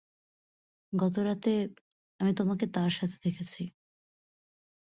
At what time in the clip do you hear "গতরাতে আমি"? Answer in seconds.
0.93-2.31